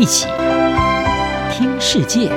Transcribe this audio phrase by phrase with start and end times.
[0.00, 0.26] 一起
[1.52, 2.30] 听世界，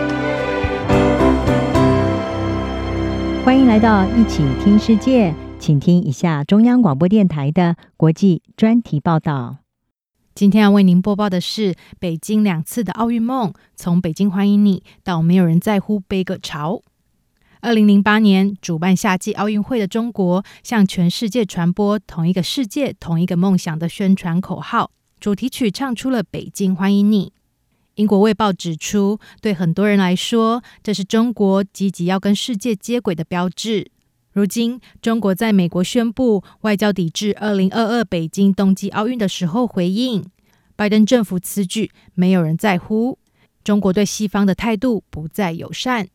[3.46, 9.60] 欢迎来到一起听世界，请听一下中央广播电台的国际专题报道。
[10.36, 16.82] 今天要为您播报的是北京两次的奥运梦，从北京欢迎你到没有人在乎背个潮。
[17.62, 24.92] 二零零八年主办夏季奥运会的中国，向全世界传播“同一个世界，同一个梦想”的宣传口号。
[25.22, 27.32] 主题曲唱出了“北京欢迎你”。
[27.96, 33.92] 英国卫报指出，对很多人来说，这是中国积极要跟世界接轨的标志。
[34.32, 40.26] 如今，中国在美国宣布外交抵制二零二二北京冬季奥运的时候，回应
[40.76, 43.20] 拜登政府此举没有人在乎。
[43.64, 46.08] 中国对西方的态度不再友善。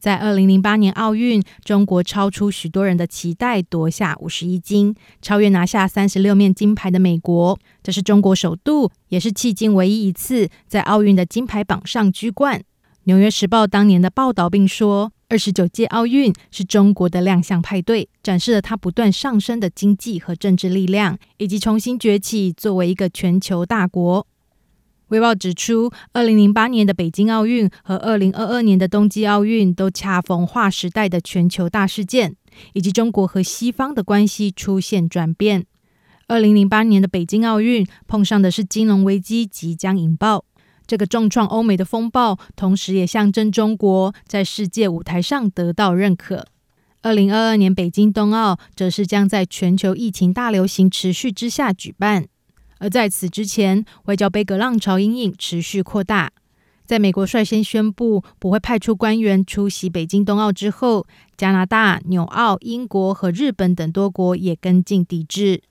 [0.00, 7.58] 在二零零八年奥运，中国超出许多人的期待，夺下五十一金，超越拿下三十六面金牌的美国。
[7.82, 12.58] 这是中国首度，也是迄今唯一一次在奥运的金牌榜上居冠。
[13.04, 24.26] 《纽约时报》当年的报道并说，二十九届奥运是中国的亮相派对，展示了它不断上升的经济和政治力量，以及重新崛起作为一个全球大国。
[25.10, 32.36] 卫报指出，二零零八年的北京奥运和二零二二年的冬季奥运都恰逢划时代的全球大事件，
[32.74, 35.66] 以及中国和西方的关系出现转变。
[36.28, 40.44] 二零零八年的北京奥运碰上的是金融危机即将引爆，
[40.86, 46.46] 这个重创欧美的风暴，同时也象征中国在世界舞台上得到认可。
[47.02, 52.26] 二零二二年北京冬奥则是将在全球疫情大流行持续之下举办。
[52.80, 56.32] 而在此之前，外交杯葛浪潮阴影持续扩大。
[56.84, 65.62] 在美国率先宣布不会派出官员出席北京冬奥之后，加拿大、纽澳、英国和日本等多国也跟进抵制。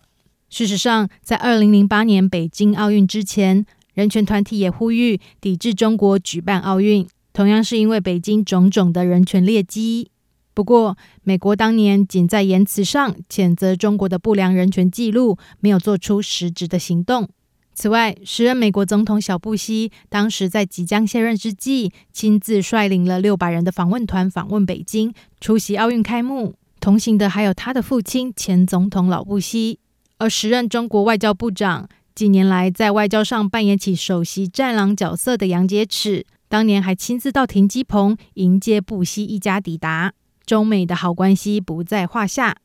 [0.50, 10.12] 事实上，在二零零八年北京奥运之前，人权团体也呼吁抵制中国举办奥运，同样是因为北京种种的人权劣迹。
[10.60, 17.30] 不过，美国当年仅在言辞上谴责中国的不良人权记录，没有做出实质的行动。
[17.74, 26.56] 此外，时任美国总统小布希当时在即将卸任之际，亲自率领了六百人的访问团访问北京，出席奥运开幕。
[26.82, 29.80] 同行的还有他的父亲前总统老布希。
[30.18, 40.12] 而时任中国外交部长，近年来在外交上扮演起首席战狼角色的杨洁篪，当年还亲自到停机棚迎接布希一家抵达。
[40.50, 42.58] 中美的好关系不在话下，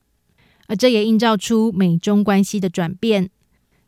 [0.68, 3.28] 而这也映照出美中关系的转变。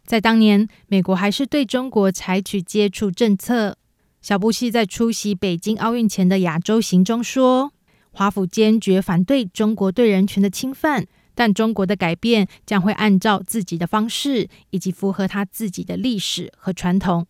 [0.04, 3.78] 在当年，美国还是对中国采取接触政策。
[4.20, 7.72] 小布希在出席北京奥运前的亚洲行中说
[8.12, 17.26] ：“华府坚决反对中国对人权的侵犯，但中国的改变将会按照自己的方式，以及符合他自己的历史和传统。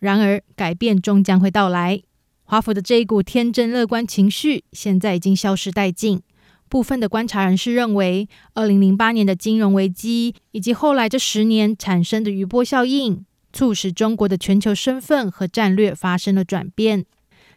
[0.00, 2.02] 然而，改变终将会到来。”
[2.50, 6.22] 华府的这一股天真乐观情绪，现在已经消失殆尽。
[6.70, 13.22] 部分的观察人士认为，二零零八年的金融危机以及后来这十年产生的余波效应，
[13.52, 17.04] 促使中国的全球身份和战略发生了转变。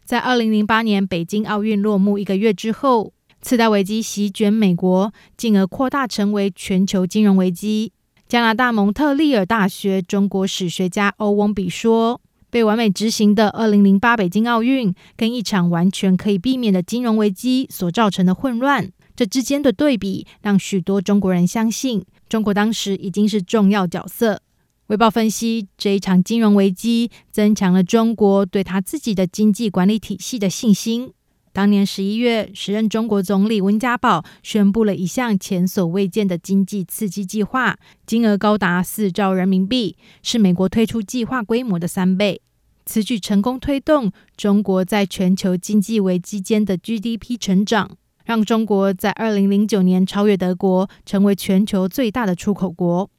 [0.04, 7.94] 在二零零八年北京奥运落幕一个月之后，次贷危机席卷美国，进而扩大成为全球金融危机。
[8.28, 12.21] 加拿大蒙特利尔大学中国史学家欧翁比说。
[12.52, 24.42] 被完美执行的二零零八北京奥运，跟一场完全可以避免的金融危机所造成的混乱，这之间的对比，让许多中国人相信，中国当时已经是重要角色。
[24.88, 31.14] 卫报分析，这一场金融危机增强了中国对他自己的经济管理体系的信心。
[31.54, 42.42] 当年十一月，时任中国总理温家宝宣布了一项前所未见的经济刺激计划，金额高达四兆人民币，是美国推出计划规模的三倍。
[42.86, 53.10] 此举成功推动中国在全球经济危机间的 GDP 成长，让中国在二零零九年超越德国，成为全球最大的出口国，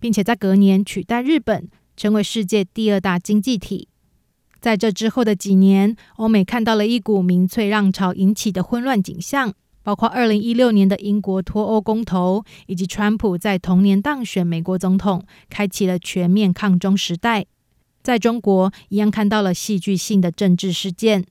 [0.00, 3.88] 并且在隔年取代日本，成为世界第二大经济体。
[4.62, 17.46] 在这之后的几年，欧美看到了一股民粹浪潮引起的混乱景象，包括二零一六年的英国脱欧公投，以及川普在同年当选美国总统，开启了全面抗中时代。
[18.04, 21.24] 在中国，一样看到了戏剧性的政治事件。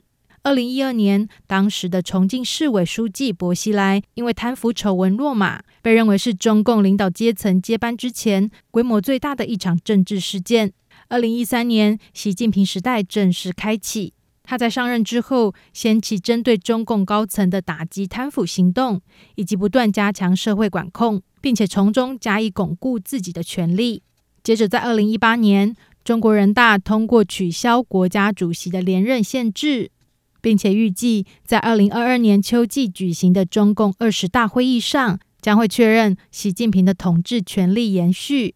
[0.43, 10.73] 二零一二年，当时的重庆市委书记薄熙来因为贪腐丑闻落马，被认为是中共领导阶层接班之前规模最大的一场政治事件。
[11.11, 14.13] 二零一三年，习近平时代正式开启。
[14.43, 19.01] 他在上任之后，掀起针对中共高层的打击贪腐行动，
[19.35, 24.03] 以及不断加强社会管控，并且从中加以巩固自己的权力。
[24.41, 25.75] 接着，在二零一八年，
[26.05, 29.91] 中国人大通过取消国家主席的连任限制，
[30.39, 38.55] 并且预计在二零二二年秋季举行的中共二十大会议上，将会确认习近平的统治权力延续。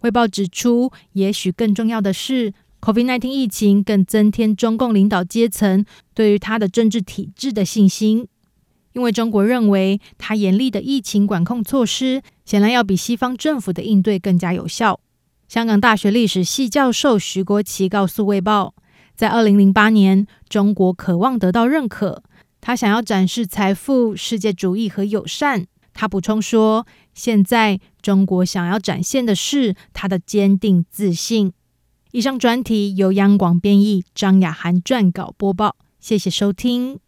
[0.00, 5.84] 卫报指出，也许更重要的是，COVID-19 疫情更增添中共领导阶层
[6.14, 8.28] 对于他的政治体制的信心，
[8.92, 15.00] 因为中国认为他严厉的疫情管控措施显然要比西方政府的应对更加有效。
[15.48, 18.74] 香港大学历史系教授徐国琦告诉《卫报》，
[19.16, 22.22] 在二零零八年，中国渴望得到认可，
[22.60, 25.66] 他想要展示财富、世界主义和友善。
[26.00, 31.52] 他补充说，现在中国想要展现的是他的坚定自信。
[32.12, 35.74] 以上专题由央广编译，张雅涵撰稿播报。
[35.98, 37.00] 谢谢收听。